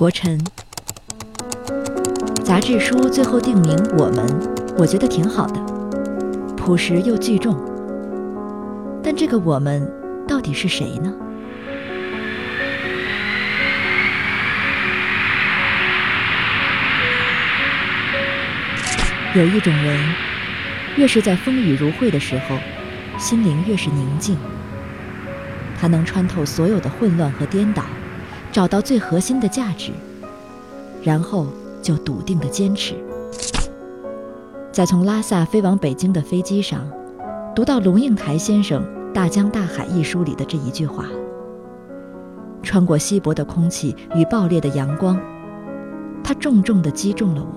[0.00, 0.42] 国晨，
[2.42, 4.26] 杂志书最后定名“我们”，
[4.78, 5.60] 我觉得挺好的，
[6.56, 7.54] 朴实又聚众。
[9.04, 9.86] 但这个“我们”
[10.26, 11.12] 到底是谁呢？
[19.34, 20.14] 有一种人，
[20.96, 22.56] 越是在风雨如晦的时候，
[23.18, 24.38] 心灵越是宁静。
[25.78, 27.82] 他能穿透所有的混乱和颠倒，
[28.52, 29.92] 找到最核心的价值，
[31.02, 31.46] 然后
[31.80, 32.94] 就笃定的坚持。
[34.72, 36.86] 在从拉萨飞往北京的飞机上，
[37.54, 38.82] 读到龙应台先生
[39.12, 41.06] 《大江大海》一书里的这一句话
[42.62, 45.20] ：“穿过稀薄的空气与爆裂的阳光，
[46.22, 47.48] 它重重地击中了我。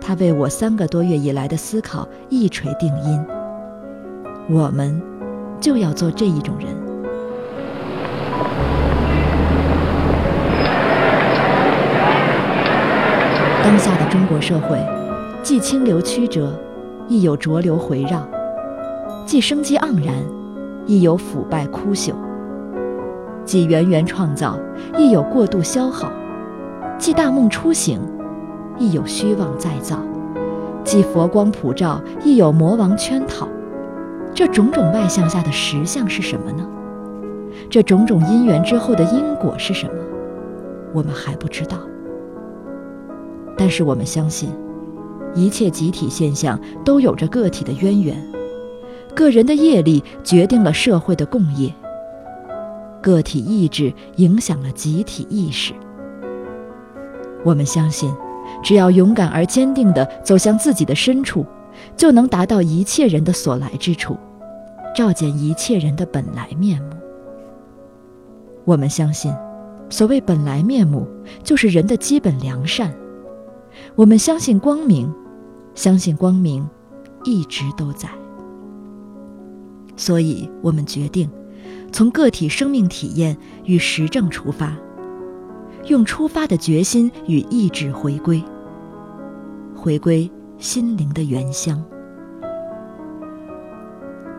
[0.00, 3.24] 它为我三个多月以来的思考一锤定音。
[4.48, 5.00] 我们。”
[5.60, 6.83] 就要做这一种人。
[13.64, 14.78] 当下的中国社会，
[15.42, 16.52] 既清流曲折，
[17.08, 18.18] 亦有浊流回绕；
[19.24, 20.14] 既生机盎然，
[20.84, 22.12] 亦有腐败枯朽；
[23.46, 24.58] 既源源创造，
[24.98, 26.08] 亦有过度消耗；
[26.98, 27.98] 既大梦初醒，
[28.76, 29.96] 亦有虚妄再造；
[30.84, 33.48] 既佛光普照，亦有魔王圈套。
[34.34, 36.68] 这种种外向下的实相是什么呢？
[37.70, 39.94] 这种种因缘之后的因果是什么？
[40.92, 41.78] 我们还不知道。
[43.56, 44.50] 但是我们相信，
[45.34, 48.16] 一切集体现象都有着个体的渊源，
[49.14, 51.72] 个人的业力决定了社会的共业，
[53.00, 55.72] 个体意志影响了集体意识。
[57.44, 58.12] 我们相信，
[58.62, 61.44] 只要勇敢而坚定地走向自己的深处。
[61.96, 64.16] 就能达到一切人的所来之处，
[64.94, 66.90] 照见一切人的本来面目。
[68.64, 69.34] 我们相信，
[69.90, 71.04] 所谓本来面目，
[71.42, 72.94] 就是人的基本良善。
[73.94, 75.12] 我们相信光明，
[75.74, 76.68] 相信光明
[77.24, 78.08] 一直都在。
[79.96, 81.30] 所以，我们决定
[81.92, 84.76] 从个体生命体验与实证出发，
[85.86, 88.42] 用出发的决心与意志回归，
[89.74, 90.30] 回归。
[90.56, 91.84] 心灵的原乡。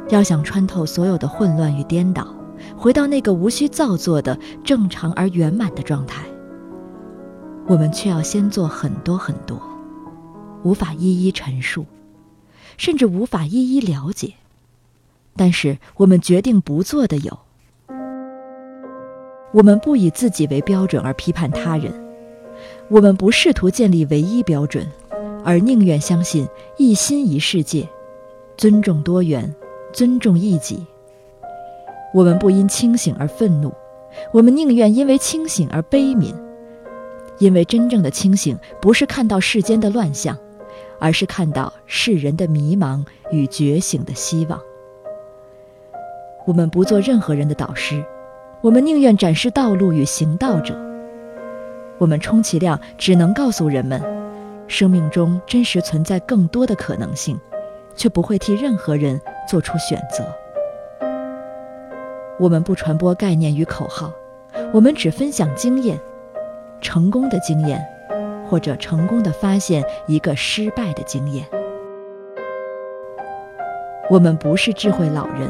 [0.09, 2.25] 要想穿透所有的混乱与颠倒，
[2.75, 6.25] 回到那个无需造作的正常而圆满的状态，
[7.67, 9.59] 我们却要先做很多很多，
[10.63, 11.85] 无法一一陈述，
[12.77, 14.33] 甚至无法一一了解。
[15.35, 17.39] 但是我们决定不做的有：
[19.51, 21.91] 我们不以自己为标准而批判他人，
[22.87, 24.87] 我们不试图建立唯一标准。
[25.43, 26.47] 而宁愿相信
[26.77, 27.87] 一心一世界，
[28.57, 29.53] 尊重多元，
[29.91, 30.85] 尊重异己。
[32.13, 33.73] 我们不因清醒而愤怒，
[34.31, 36.33] 我们宁愿因为清醒而悲悯。
[37.39, 40.37] 因为真正的清醒，不是看到世间的乱象，
[40.99, 44.59] 而是看到世人的迷茫与觉醒的希望。
[46.45, 48.03] 我们不做任何人的导师，
[48.61, 50.75] 我们宁愿展示道路与行道者。
[51.97, 54.01] 我们充其量只能告诉人们。
[54.67, 57.39] 生命中真实存在更多的可能性，
[57.95, 60.25] 却不会替任何人做出选择。
[62.39, 64.11] 我们不传播概念与口号，
[64.73, 65.99] 我们只分享经验，
[66.85, 67.83] 成功的经验，
[68.47, 71.43] 或者成功的发现一个失败的经验。
[74.07, 75.49] 我们不是智慧老人，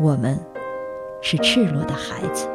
[0.00, 0.40] 我们
[1.20, 2.48] 是赤裸的孩子。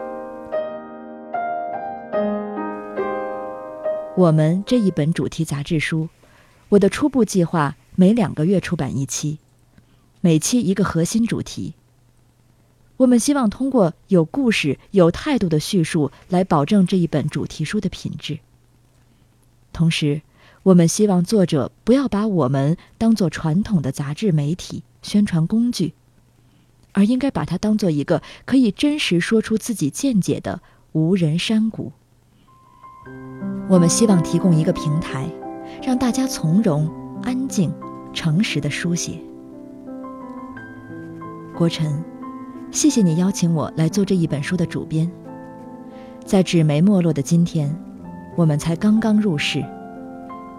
[4.16, 6.09] 我们这一本主题杂志书，
[6.69, 9.38] 我的初步计划每两个月出版一期，
[10.19, 11.75] 每期一个核心主题。
[12.97, 18.39] 我们希望通过有故事、有态度的叙述来保证这一本主题书的品质。
[19.73, 20.22] 同时，
[20.63, 25.94] 我们希望作者不要把我们当做传统的杂志媒体宣传工具，
[26.94, 30.61] 而应该把它当做一个可以真实说出自己见解的
[30.93, 31.91] 无人山谷。
[33.67, 35.29] 我们希望提供一个平台，
[35.84, 36.90] 让大家从容、
[37.22, 37.73] 安静、
[38.14, 39.19] 诚实的书写。
[41.53, 42.03] 国晨，
[42.75, 45.09] 谢谢你邀请我来做这一本书的主编。
[46.25, 47.73] 在纸媒没落的今天，
[48.35, 49.63] 我们才刚刚入世，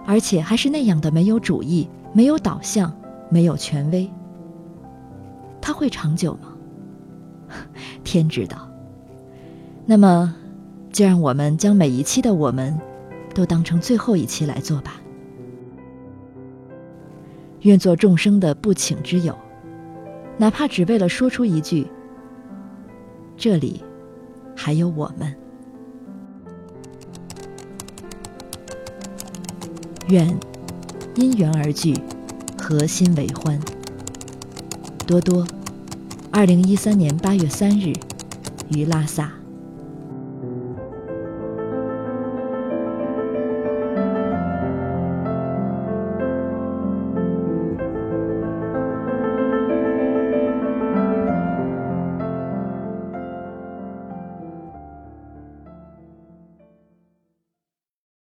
[0.03, 2.91] 而且还是那样的没有主义、没有导向、
[3.29, 4.09] 没有权威。
[5.61, 6.55] 它会长久吗？
[8.03, 8.67] 天知道。
[9.85, 10.33] 那么，
[10.91, 12.75] 就让我们将每一期的我们。
[13.35, 14.99] 都当成最后一期来做吧。
[17.61, 19.37] 愿做众生的不请之友，
[20.37, 21.85] 哪怕只为了说出一句
[23.37, 23.83] ：“这里
[24.55, 25.33] 还有我们。
[30.09, 30.27] 愿
[31.15, 31.93] 因缘而聚，
[32.57, 33.59] 合心为欢。
[35.05, 35.45] 多多，
[36.31, 37.93] 二零一三年八月三日，
[38.69, 39.36] 于拉萨。